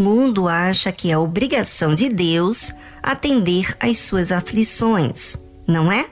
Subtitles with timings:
[0.00, 5.36] mundo acha que é obrigação de Deus atender às suas aflições,
[5.66, 6.08] não é?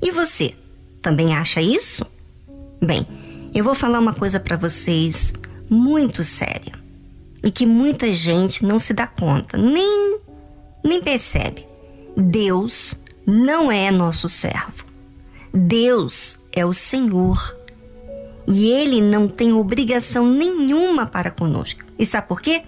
[0.00, 0.54] E você,
[1.02, 2.06] também acha isso?
[2.80, 3.06] Bem,
[3.54, 5.32] eu vou falar uma coisa para vocês
[5.68, 6.72] muito séria
[7.42, 10.18] e que muita gente não se dá conta, nem
[10.84, 11.66] nem percebe.
[12.16, 12.94] Deus
[13.26, 14.84] não é nosso servo.
[15.52, 17.56] Deus é o Senhor.
[18.46, 21.84] E ele não tem obrigação nenhuma para conosco.
[21.98, 22.62] E sabe por quê?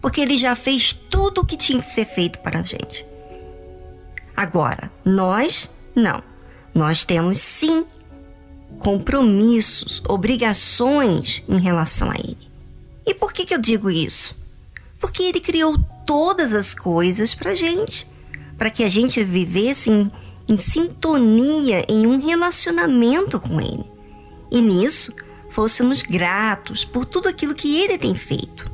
[0.00, 3.04] Porque ele já fez tudo o que tinha que ser feito para a gente.
[4.36, 6.22] Agora, nós não.
[6.74, 7.84] Nós temos sim
[8.78, 12.38] compromissos, obrigações em relação a ele.
[13.04, 14.36] E por que, que eu digo isso?
[15.00, 15.76] Porque ele criou
[16.06, 18.08] todas as coisas para gente,
[18.56, 20.10] para que a gente vivesse em,
[20.48, 23.84] em sintonia, em um relacionamento com ele.
[24.50, 25.12] E nisso
[25.50, 28.70] fôssemos gratos por tudo aquilo que ele tem feito.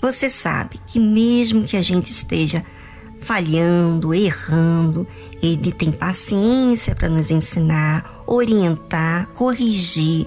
[0.00, 2.64] Você sabe que mesmo que a gente esteja
[3.20, 5.06] falhando, errando,
[5.42, 10.26] ele tem paciência para nos ensinar, orientar, corrigir.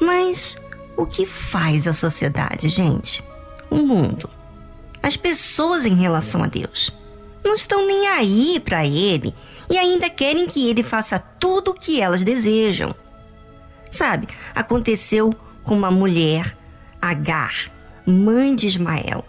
[0.00, 0.56] Mas
[0.96, 3.22] o que faz a sociedade, gente?
[3.70, 4.38] O mundo
[5.02, 6.92] as pessoas em relação a Deus.
[7.44, 9.34] Não estão nem aí para Ele
[9.70, 12.94] e ainda querem que Ele faça tudo o que elas desejam.
[13.90, 16.56] Sabe, aconteceu com uma mulher,
[17.00, 17.70] Agar,
[18.08, 19.24] mãe de Ismael.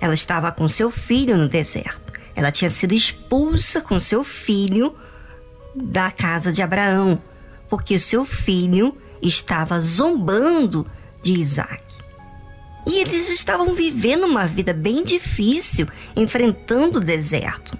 [0.00, 2.12] Ela estava com seu filho no deserto.
[2.34, 4.94] Ela tinha sido expulsa com seu filho
[5.74, 7.22] da casa de Abraão,
[7.68, 10.86] porque seu filho estava zombando
[11.22, 11.82] de Isaac.
[12.86, 17.78] E eles estavam vivendo uma vida bem difícil, enfrentando o deserto.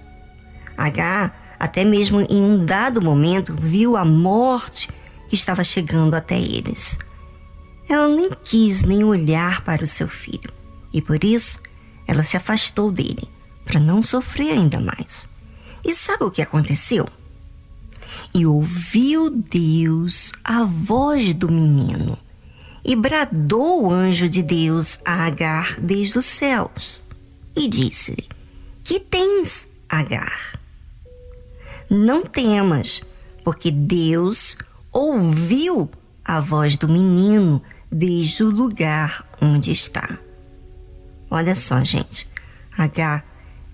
[0.77, 4.89] H, até mesmo em um dado momento, viu a morte
[5.27, 6.97] que estava chegando até eles.
[7.89, 10.53] Ela nem quis nem olhar para o seu filho
[10.93, 11.59] e por isso
[12.07, 13.27] ela se afastou dele
[13.65, 15.27] para não sofrer ainda mais.
[15.83, 17.07] E sabe o que aconteceu?
[18.33, 22.17] E ouviu Deus a voz do menino
[22.83, 27.03] e bradou o anjo de Deus a Agar desde os céus
[27.55, 28.27] e disse-lhe:
[28.83, 30.59] Que tens, Agar?
[31.89, 33.01] Não temas,
[33.43, 34.55] porque Deus
[34.91, 35.89] ouviu
[36.23, 40.19] a voz do menino desde o lugar onde está.
[41.29, 42.27] Olha só, gente,
[42.77, 43.25] Agar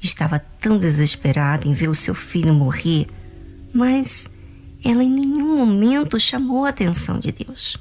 [0.01, 3.07] estava tão desesperada em ver o seu filho morrer,
[3.73, 4.29] mas
[4.83, 7.77] ela em nenhum momento chamou a atenção de Deus.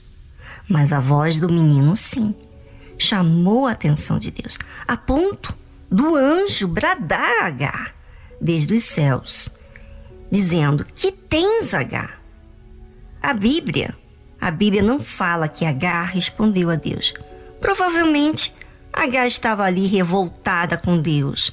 [0.68, 2.34] Mas a voz do menino, sim,
[2.98, 5.56] chamou a atenção de Deus, a ponto
[5.90, 7.94] do anjo bradar a Agar
[8.40, 9.50] desde os céus,
[10.30, 12.20] dizendo: Que tens, Agar?
[13.22, 13.96] A Bíblia,
[14.44, 17.14] a Bíblia não fala que Agar respondeu a Deus.
[17.62, 18.54] Provavelmente
[18.92, 21.50] Agar estava ali revoltada com Deus,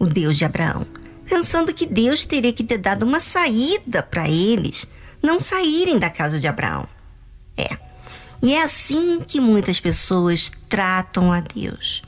[0.00, 0.84] o Deus de Abraão,
[1.24, 4.90] pensando que Deus teria que ter dado uma saída para eles
[5.22, 6.88] não saírem da casa de Abraão.
[7.56, 7.78] É,
[8.42, 12.02] e é assim que muitas pessoas tratam a Deus.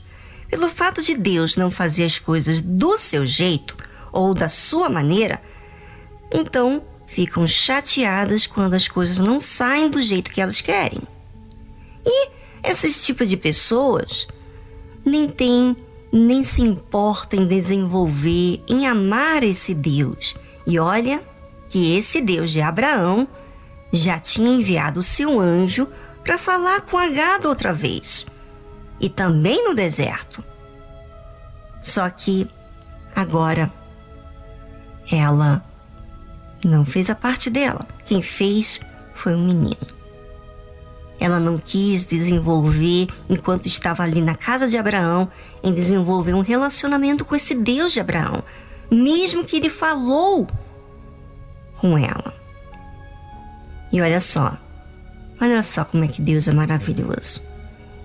[0.49, 3.77] Pelo fato de Deus não fazer as coisas do seu jeito
[4.11, 5.41] ou da sua maneira,
[6.33, 11.01] então ficam chateadas quando as coisas não saem do jeito que elas querem.
[12.05, 12.29] E
[12.63, 14.27] esses tipos de pessoas
[15.03, 15.75] nem têm
[16.11, 20.35] nem se importam em desenvolver, em amar esse Deus.
[20.65, 21.21] E olha
[21.69, 23.27] que esse Deus de Abraão
[23.91, 25.87] já tinha enviado o seu anjo
[26.23, 28.25] para falar com a gado outra vez.
[28.99, 30.43] E também no deserto.
[31.81, 32.49] Só que
[33.15, 33.71] agora
[35.11, 35.63] ela
[36.67, 37.87] não fez a parte dela.
[38.05, 38.79] Quem fez
[39.15, 39.97] foi o menino.
[41.19, 45.27] Ela não quis desenvolver, enquanto estava ali na casa de Abraão,
[45.63, 48.43] em desenvolver um relacionamento com esse Deus de Abraão,
[48.91, 50.47] mesmo que ele falou
[51.77, 52.33] com ela.
[53.91, 54.57] E olha só,
[55.39, 57.41] Olha só como é que Deus é maravilhoso.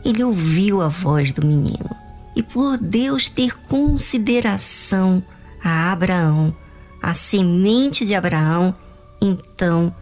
[0.05, 1.91] Ele ouviu a voz do menino
[2.37, 5.23] e, por Deus ter consideração
[5.63, 6.55] a Abraão,
[7.03, 8.73] a semente de Abraão,
[9.21, 9.93] então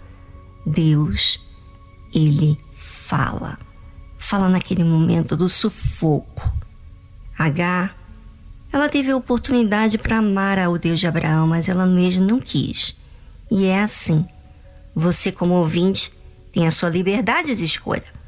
[0.67, 1.41] Deus,
[2.15, 3.59] ele fala.
[4.19, 6.55] Fala naquele momento do sufoco.
[7.39, 7.91] H,
[8.71, 12.95] ela teve a oportunidade para amar ao Deus de Abraão, mas ela mesmo não quis.
[13.51, 14.27] E é assim.
[14.95, 16.11] Você, como ouvinte,
[16.53, 18.21] tem a sua liberdade de escolha.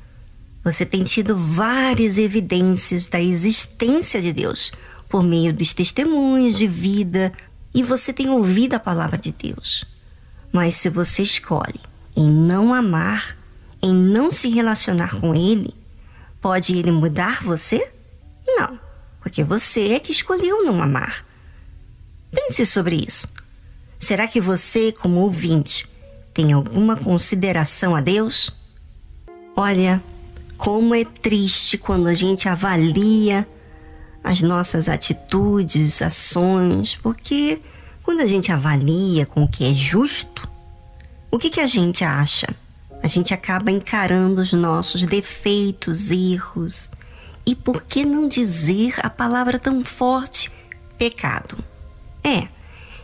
[0.65, 4.73] Você tem tido várias evidências da existência de Deus
[5.09, 7.33] por meio dos testemunhos de vida
[7.75, 9.85] e você tem ouvido a palavra de Deus.
[10.53, 11.81] Mas se você escolhe
[12.17, 13.37] em não amar,
[13.83, 15.75] em não se relacionar com Ele,
[16.41, 17.91] pode Ele mudar você?
[18.47, 18.79] Não,
[19.21, 21.25] porque você é que escolheu não amar.
[22.31, 23.27] Pense sobre isso.
[23.99, 25.89] Será que você, como ouvinte,
[26.35, 28.51] tem alguma consideração a Deus?
[29.55, 30.03] Olha,
[30.57, 33.47] como é triste quando a gente avalia
[34.23, 37.61] as nossas atitudes, ações, porque
[38.03, 40.49] quando a gente avalia com o que é justo,
[41.31, 42.47] o que, que a gente acha?
[43.03, 46.91] A gente acaba encarando os nossos defeitos, erros.
[47.45, 50.53] E por que não dizer a palavra tão forte,
[50.97, 51.59] pecado?
[52.23, 52.47] É,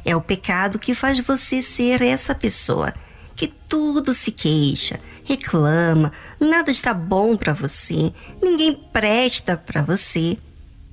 [0.05, 2.95] é o pecado que faz você ser essa pessoa
[3.35, 8.13] que tudo se queixa, reclama, nada está bom para você,
[8.43, 10.37] ninguém presta para você.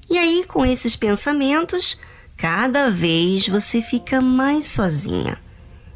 [0.10, 1.98] E aí, com esses pensamentos,
[2.38, 5.38] cada vez você fica mais sozinha.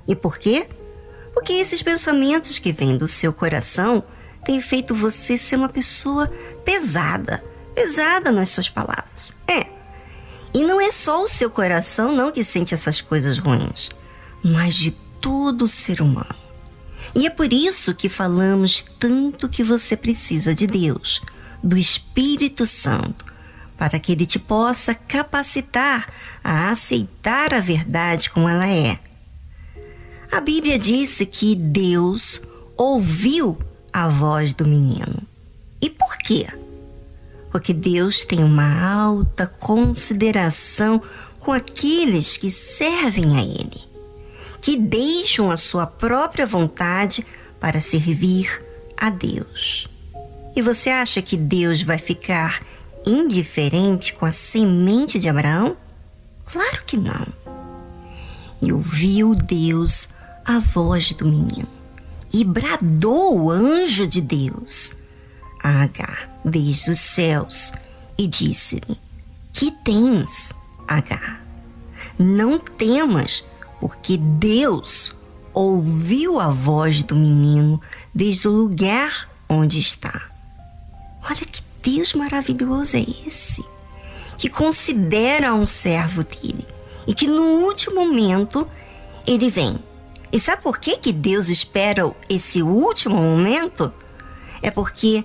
[0.08, 0.68] E por quê?
[1.34, 4.04] Porque esses pensamentos que vêm do seu coração
[4.44, 6.28] têm feito você ser uma pessoa
[6.66, 7.44] pesada,
[7.76, 9.34] pesada nas suas palavras.
[9.48, 9.68] É.
[10.54, 13.90] E não é só o seu coração não que sente essas coisas ruins,
[14.44, 14.92] mas de
[15.22, 16.36] todo ser humano.
[17.16, 21.22] E é por isso que falamos tanto que você precisa de Deus,
[21.64, 23.26] do Espírito Santo,
[23.80, 26.12] para que ele te possa capacitar
[26.44, 29.00] a aceitar a verdade como ela é.
[30.32, 32.42] A Bíblia disse que Deus
[32.78, 33.58] ouviu
[33.92, 35.24] a voz do menino.
[35.82, 36.46] E por quê?
[37.52, 41.02] Porque Deus tem uma alta consideração
[41.40, 43.90] com aqueles que servem a Ele
[44.62, 47.26] que deixam a sua própria vontade
[47.60, 48.64] para servir
[48.98, 49.88] a Deus.
[50.56, 52.62] E você acha que Deus vai ficar
[53.10, 55.76] indiferente com a semente de Abraão?
[56.46, 57.26] Claro que não.
[58.62, 60.10] E ouviu Deus
[60.46, 61.68] a voz do menino
[62.34, 64.94] e bradou o anjo de Deus
[65.64, 67.72] a Agar desde os céus
[68.18, 69.00] e disse-lhe:
[69.52, 70.54] Que tens,
[70.88, 71.46] Agar?
[72.18, 73.46] Não temas,
[73.80, 75.16] porque Deus
[75.54, 77.82] ouviu a voz do menino
[78.14, 80.30] desde o lugar onde está.
[81.24, 83.64] Olha que Deus maravilhoso é esse,
[84.38, 86.68] que considera um servo dele
[87.08, 88.68] e que no último momento
[89.26, 89.80] ele vem.
[90.32, 93.92] E sabe por que, que Deus espera esse último momento?
[94.62, 95.24] É porque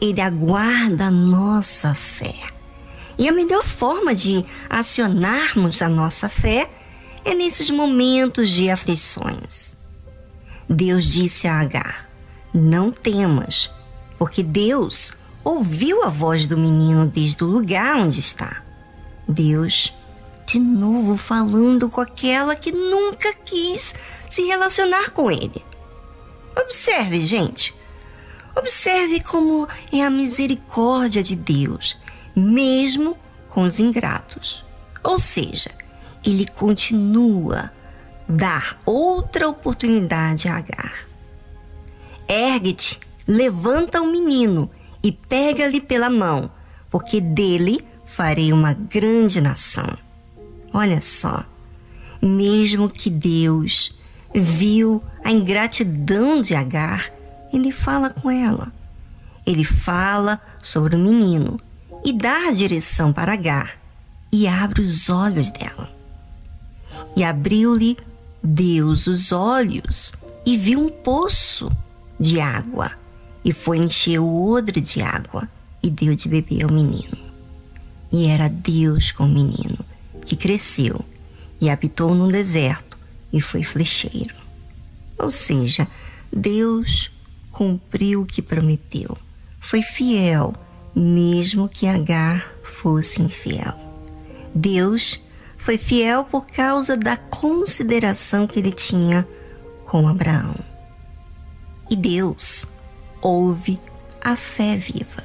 [0.00, 2.34] ele aguarda a nossa fé.
[3.18, 6.68] E a melhor forma de acionarmos a nossa fé
[7.24, 9.76] é nesses momentos de aflições.
[10.68, 12.08] Deus disse a Agar:
[12.52, 13.70] Não temas,
[14.18, 15.12] porque Deus
[15.46, 18.64] ouviu a voz do menino desde o lugar onde está.
[19.28, 19.94] Deus,
[20.44, 23.94] de novo falando com aquela que nunca quis
[24.28, 25.64] se relacionar com ele.
[26.56, 27.72] Observe, gente.
[28.56, 31.96] Observe como é a misericórdia de Deus,
[32.34, 33.16] mesmo
[33.48, 34.64] com os ingratos.
[35.04, 35.70] Ou seja,
[36.24, 37.70] ele continua
[38.28, 41.06] dar outra oportunidade a Agar.
[42.26, 42.98] Ergue-te,
[43.28, 44.68] levanta o menino
[45.06, 46.50] e pega-lhe pela mão,
[46.90, 49.96] porque dele farei uma grande nação.
[50.74, 51.44] Olha só,
[52.20, 53.96] mesmo que Deus
[54.34, 57.08] viu a ingratidão de Agar,
[57.52, 58.72] ele fala com ela.
[59.46, 61.56] Ele fala sobre o menino
[62.04, 63.78] e dá a direção para Agar
[64.32, 65.88] e abre os olhos dela.
[67.14, 67.96] E abriu-lhe
[68.42, 70.12] Deus os olhos
[70.44, 71.70] e viu um poço
[72.18, 73.05] de água.
[73.46, 75.48] E foi encher o odre de água
[75.80, 77.16] e deu de beber ao menino.
[78.12, 79.78] E era Deus com o menino,
[80.22, 81.04] que cresceu
[81.60, 82.98] e habitou no deserto
[83.32, 84.34] e foi flecheiro.
[85.16, 85.86] Ou seja,
[86.32, 87.08] Deus
[87.52, 89.16] cumpriu o que prometeu.
[89.60, 90.52] Foi fiel,
[90.92, 93.78] mesmo que Agar fosse infiel.
[94.52, 95.22] Deus
[95.56, 99.24] foi fiel por causa da consideração que ele tinha
[99.84, 100.56] com Abraão.
[101.88, 102.66] E Deus
[103.20, 103.78] ouve
[104.20, 105.24] a fé viva.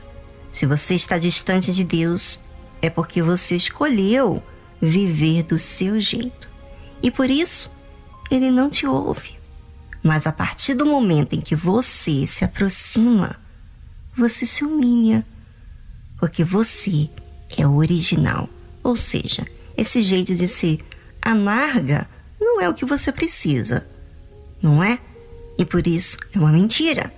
[0.52, 2.40] Se você está distante de Deus,
[2.82, 4.42] é porque você escolheu
[4.82, 6.50] viver do seu jeito.
[7.02, 7.72] E por isso,
[8.30, 9.40] ele não te ouve.
[10.04, 13.40] Mas a partir do momento em que você se aproxima,
[14.16, 15.26] você se humilha,
[16.20, 17.10] porque você
[17.58, 18.50] é original,
[18.84, 19.46] ou seja,
[19.78, 20.84] esse jeito de ser
[21.22, 23.88] amarga não é o que você precisa,
[24.62, 25.00] não é?
[25.58, 27.14] E por isso é uma mentira.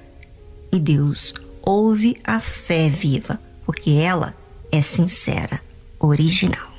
[0.74, 4.36] E Deus ouve a fé viva, porque ela
[4.72, 5.62] é sincera,
[6.00, 6.74] original.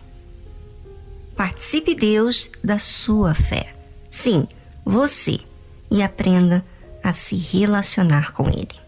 [1.37, 3.73] Participe Deus da sua fé.
[4.11, 4.49] Sim,
[4.85, 5.39] você.
[5.89, 6.65] E aprenda
[7.05, 8.84] a se relacionar com Ele.